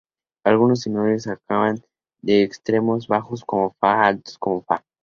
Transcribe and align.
Algunos 0.43 0.81
tenores 0.83 1.25
pueden 1.47 1.63
alcanzar 1.63 1.85
extremos 2.25 3.07
bajos 3.07 3.45
como 3.45 3.69
fa 3.79 3.97
o 3.97 4.01
altos 4.03 4.35
como 4.39 4.63
fa. 4.63 4.83